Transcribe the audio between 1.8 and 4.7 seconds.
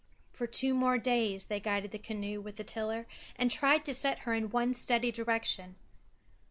the canoe with the tiller and tried to set her in